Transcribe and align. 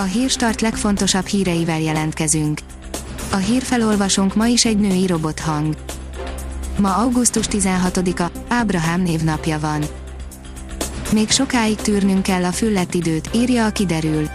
A 0.00 0.02
hírstart 0.02 0.60
legfontosabb 0.60 1.26
híreivel 1.26 1.80
jelentkezünk. 1.80 2.60
A 3.30 3.36
hírfelolvasónk 3.36 4.34
ma 4.34 4.46
is 4.46 4.64
egy 4.64 4.78
női 4.78 5.06
robothang. 5.06 5.76
Ma 6.78 6.96
augusztus 6.96 7.46
16-a, 7.50 8.30
Ábrahám 8.48 9.02
névnapja 9.02 9.58
van. 9.58 9.84
Még 11.12 11.30
sokáig 11.30 11.76
tűrnünk 11.76 12.22
kell 12.22 12.44
a 12.44 12.52
füllett 12.52 12.94
időt, 12.94 13.30
írja 13.34 13.66
a 13.66 13.70
kiderül. 13.70 14.28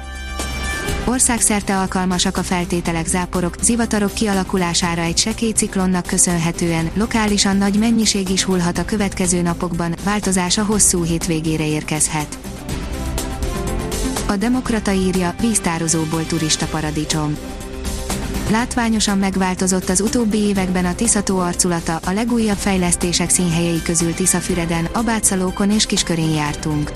Országszerte 1.05 1.77
alkalmasak 1.77 2.38
a 2.38 2.43
feltételek 2.43 3.05
záporok, 3.05 3.55
zivatarok 3.61 4.14
kialakulására 4.14 5.02
egy 5.02 5.18
sekély 5.18 5.52
ciklonnak 5.52 6.05
köszönhetően, 6.05 6.89
lokálisan 6.93 7.57
nagy 7.57 7.80
mennyiség 7.80 8.30
is 8.30 8.43
hullhat 8.43 8.77
a 8.77 8.86
következő 8.86 9.41
napokban, 9.41 9.95
változás 10.04 10.57
a 10.57 10.64
hosszú 10.64 11.04
hétvégére 11.04 11.68
érkezhet. 11.68 12.38
A 14.34 14.38
Demokrata 14.38 14.91
írja, 14.91 15.36
víztározóból 15.39 16.25
turista 16.25 16.65
paradicsom. 16.65 17.37
Látványosan 18.51 19.18
megváltozott 19.18 19.89
az 19.89 20.01
utóbbi 20.01 20.37
években 20.37 20.86
a 20.86 20.96
Tiszató 20.96 21.39
arculata, 21.39 22.00
a 22.05 22.11
legújabb 22.11 22.57
fejlesztések 22.57 23.29
színhelyei 23.29 23.82
közül 23.82 24.14
Tiszafüreden, 24.14 24.86
Abátszalókon 24.86 25.71
és 25.71 25.86
Kiskörén 25.86 26.29
jártunk. 26.29 26.91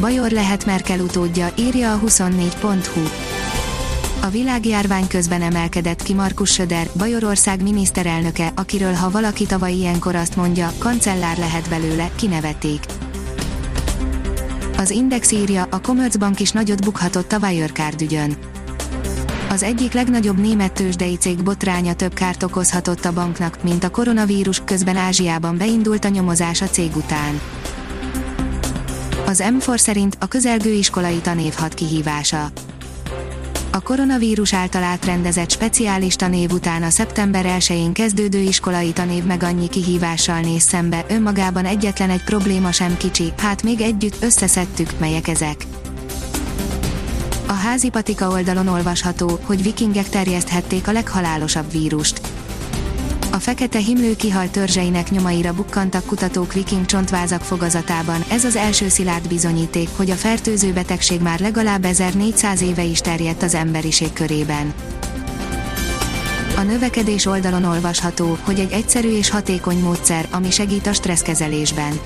Bajor 0.00 0.30
lehet 0.30 0.64
Merkel 0.64 1.00
utódja, 1.00 1.48
írja 1.58 1.92
a 1.92 2.00
24.hu. 2.06 3.02
A 4.22 4.28
világjárvány 4.28 5.06
közben 5.06 5.42
emelkedett 5.42 6.02
ki 6.02 6.14
Markus 6.14 6.52
Söder, 6.52 6.88
Bajorország 6.98 7.62
miniszterelnöke, 7.62 8.52
akiről 8.54 8.92
ha 8.92 9.10
valaki 9.10 9.46
tavaly 9.46 9.72
ilyenkor 9.72 10.14
azt 10.14 10.36
mondja, 10.36 10.72
kancellár 10.78 11.38
lehet 11.38 11.68
belőle, 11.68 12.10
kinevetik. 12.16 12.80
Az 14.82 14.90
Index 14.90 15.30
írja, 15.30 15.66
a 15.70 15.80
Commerzbank 15.80 16.40
is 16.40 16.50
nagyot 16.50 16.84
bukhatott 16.84 17.32
a 17.32 17.38
Wirecard 17.38 18.02
ügyön. 18.02 18.36
Az 19.50 19.62
egyik 19.62 19.92
legnagyobb 19.92 20.38
német 20.38 20.72
tőzsdei 20.72 21.16
cég 21.16 21.42
botránya 21.42 21.94
több 21.94 22.14
kárt 22.14 22.42
okozhatott 22.42 23.04
a 23.04 23.12
banknak, 23.12 23.62
mint 23.62 23.84
a 23.84 23.90
koronavírus, 23.90 24.62
közben 24.64 24.96
Ázsiában 24.96 25.56
beindult 25.56 26.04
a 26.04 26.08
nyomozás 26.08 26.62
a 26.62 26.66
cég 26.66 26.96
után. 26.96 27.40
Az 29.26 29.42
M4 29.46 29.78
szerint 29.78 30.16
a 30.20 30.26
közelgő 30.26 30.70
iskolai 30.70 31.18
tanév 31.18 31.54
hat 31.54 31.74
kihívása. 31.74 32.50
A 33.74 33.80
koronavírus 33.80 34.54
által 34.54 34.82
átrendezett 34.82 35.50
speciális 35.50 36.16
tanév 36.16 36.50
után 36.52 36.82
a 36.82 36.90
szeptember 36.90 37.44
1-én 37.58 37.92
kezdődő 37.92 38.38
iskolai 38.38 38.92
tanév 38.92 39.24
meg 39.24 39.42
annyi 39.42 39.68
kihívással 39.68 40.40
néz 40.40 40.62
szembe, 40.62 41.04
önmagában 41.08 41.64
egyetlen 41.64 42.10
egy 42.10 42.24
probléma 42.24 42.72
sem 42.72 42.96
kicsi, 42.96 43.32
hát 43.38 43.62
még 43.62 43.80
együtt 43.80 44.22
összeszedtük, 44.22 44.98
melyek 44.98 45.28
ezek. 45.28 45.66
A 47.46 47.52
házi 47.52 47.88
patika 47.88 48.28
oldalon 48.28 48.68
olvasható, 48.68 49.38
hogy 49.42 49.62
vikingek 49.62 50.08
terjeszthették 50.08 50.88
a 50.88 50.92
leghalálosabb 50.92 51.72
vírust. 51.72 52.20
A 53.32 53.38
fekete 53.38 53.78
himlő 53.78 54.16
kihalt 54.16 54.50
törzseinek 54.50 55.10
nyomaira 55.10 55.52
bukkantak 55.52 56.06
kutatók 56.06 56.52
viking 56.52 56.86
csontvázak 56.86 57.40
fogazatában, 57.40 58.24
ez 58.30 58.44
az 58.44 58.56
első 58.56 58.88
szilárd 58.88 59.28
bizonyíték, 59.28 59.88
hogy 59.96 60.10
a 60.10 60.14
fertőző 60.14 60.72
betegség 60.72 61.20
már 61.20 61.40
legalább 61.40 61.84
1400 61.84 62.62
éve 62.62 62.82
is 62.82 63.00
terjedt 63.00 63.42
az 63.42 63.54
emberiség 63.54 64.12
körében. 64.12 64.74
A 66.56 66.60
növekedés 66.60 67.26
oldalon 67.26 67.64
olvasható, 67.64 68.38
hogy 68.42 68.58
egy 68.58 68.72
egyszerű 68.72 69.16
és 69.16 69.30
hatékony 69.30 69.78
módszer, 69.78 70.26
ami 70.30 70.50
segít 70.50 70.86
a 70.86 70.92
stresszkezelésben 70.92 72.00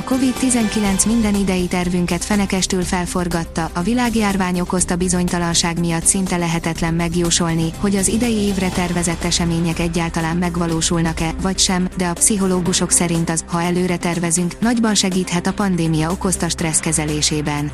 a 0.00 0.14
COVID-19 0.14 1.06
minden 1.06 1.34
idei 1.34 1.66
tervünket 1.66 2.24
fenekestül 2.24 2.82
felforgatta, 2.82 3.70
a 3.74 3.80
világjárvány 3.80 4.60
okozta 4.60 4.96
bizonytalanság 4.96 5.80
miatt 5.80 6.04
szinte 6.04 6.36
lehetetlen 6.36 6.94
megjósolni, 6.94 7.70
hogy 7.78 7.96
az 7.96 8.08
idei 8.08 8.34
évre 8.34 8.68
tervezett 8.68 9.24
események 9.24 9.78
egyáltalán 9.78 10.36
megvalósulnak-e, 10.36 11.34
vagy 11.42 11.58
sem, 11.58 11.88
de 11.96 12.06
a 12.06 12.12
pszichológusok 12.12 12.90
szerint 12.90 13.30
az, 13.30 13.44
ha 13.46 13.62
előre 13.62 13.96
tervezünk, 13.96 14.60
nagyban 14.60 14.94
segíthet 14.94 15.46
a 15.46 15.52
pandémia 15.52 16.10
okozta 16.10 16.48
stressz 16.48 16.80
kezelésében. 16.80 17.70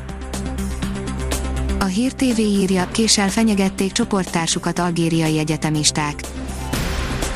A 1.79 1.85
Hír 1.85 2.13
TV 2.13 2.39
írja, 2.39 2.87
késsel 2.91 3.29
fenyegették 3.29 3.91
csoporttársukat 3.91 4.79
algériai 4.79 5.37
egyetemisták 5.37 6.23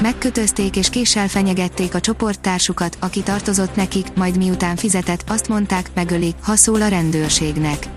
megkötözték 0.01 0.75
és 0.75 0.89
késsel 0.89 1.27
fenyegették 1.27 1.95
a 1.95 1.99
csoporttársukat, 1.99 2.97
aki 2.99 3.21
tartozott 3.21 3.75
nekik, 3.75 4.13
majd 4.13 4.37
miután 4.37 4.75
fizetett, 4.75 5.23
azt 5.27 5.47
mondták, 5.47 5.91
megölik, 5.93 6.35
ha 6.41 6.55
szól 6.55 6.81
a 6.81 6.87
rendőrségnek. 6.87 7.87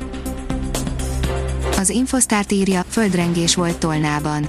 Az 1.78 1.88
Infosztárt 1.88 2.52
írja, 2.52 2.84
földrengés 2.88 3.54
volt 3.54 3.78
Tolnában. 3.78 4.48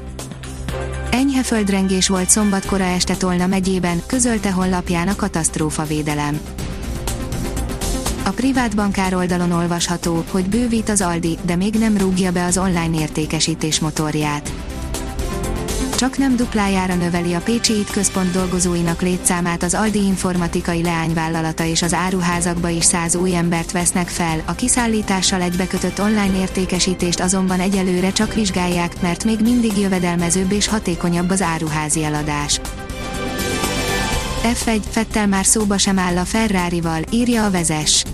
Enyhe 1.12 1.44
földrengés 1.44 2.08
volt 2.08 2.30
szombatkora 2.30 2.84
este 2.84 3.16
Tolna 3.16 3.48
megyében, 3.48 4.02
közölte 4.08 4.52
honlapján 4.52 5.08
a 5.08 5.16
katasztrófavédelem. 5.16 6.40
A 8.26 8.30
privát 8.30 8.76
bankár 8.76 9.16
oldalon 9.16 9.52
olvasható, 9.52 10.24
hogy 10.32 10.46
bővít 10.46 10.90
az 10.90 11.02
Aldi, 11.02 11.38
de 11.46 11.56
még 11.56 11.74
nem 11.74 11.98
rúgja 11.98 12.32
be 12.32 12.46
az 12.46 12.58
online 12.58 13.00
értékesítés 13.00 13.80
motorját 13.80 14.65
csak 16.06 16.18
nem 16.18 16.36
duplájára 16.36 16.96
növeli 16.96 17.34
a 17.34 17.40
Pécsi 17.40 17.74
IT 17.74 17.90
központ 17.90 18.32
dolgozóinak 18.32 19.02
létszámát 19.02 19.64
az 19.64 19.74
Aldi 19.74 20.06
informatikai 20.06 20.84
leányvállalata 20.84 21.64
és 21.64 21.82
az 21.82 21.94
áruházakba 21.94 22.70
is 22.70 22.84
száz 22.84 23.16
új 23.16 23.36
embert 23.36 23.72
vesznek 23.72 24.08
fel, 24.08 24.42
a 24.46 24.56
kiszállítással 24.56 25.42
egybekötött 25.42 26.00
online 26.00 26.38
értékesítést 26.38 27.20
azonban 27.20 27.60
egyelőre 27.60 28.12
csak 28.12 28.34
vizsgálják, 28.34 29.02
mert 29.02 29.24
még 29.24 29.40
mindig 29.42 29.78
jövedelmezőbb 29.78 30.52
és 30.52 30.68
hatékonyabb 30.68 31.30
az 31.30 31.42
áruházi 31.42 32.04
eladás. 32.04 32.60
F1 34.44 34.82
Fettel 34.90 35.28
már 35.28 35.46
szóba 35.46 35.78
sem 35.78 36.00
áll 36.00 36.18
a 36.18 36.26
Ferrari-val, 36.26 37.02
írja 37.12 37.46
a 37.46 37.52
vezes 37.52 38.05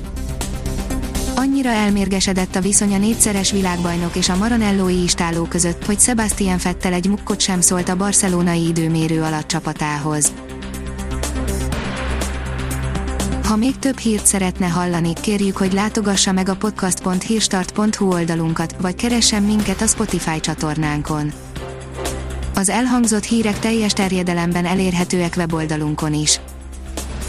annyira 1.36 1.70
elmérgesedett 1.70 2.56
a 2.56 2.62
viszony 2.62 2.94
a 2.94 2.98
négyszeres 2.98 3.52
világbajnok 3.52 4.16
és 4.16 4.30
a 4.30 4.36
Maranellói 4.36 5.04
istáló 5.04 5.44
között, 5.44 5.86
hogy 5.86 6.00
Sebastian 6.00 6.58
Fettel 6.58 6.94
egy 6.94 7.08
mukkot 7.08 7.40
sem 7.40 7.62
szólt 7.62 7.90
a 7.90 7.96
barcelonai 7.96 8.68
időmérő 8.68 9.22
alatt 9.22 9.48
csapatához. 9.48 10.32
Ha 13.44 13.56
még 13.56 13.80
több 13.80 13.98
hírt 13.98 14.26
szeretne 14.26 14.68
hallani, 14.68 15.14
kérjük, 15.22 15.58
hogy 15.58 15.74
látogassa 15.74 16.32
meg 16.32 16.50
a 16.50 16.56
podcast.hírstart.hu 16.56 18.14
oldalunkat, 18.14 18.76
vagy 18.82 18.96
keressen 18.96 19.44
minket 19.44 19.82
a 19.82 19.88
Spotify 19.88 20.40
csatornánkon. 20.40 21.32
Az 22.56 22.70
elhangzott 22.70 23.24
hírek 23.24 23.60
teljes 23.60 23.94
terjedelemben 23.94 24.66
elérhetőek 24.66 25.34
weboldalunkon 25.38 26.14
is. 26.14 26.40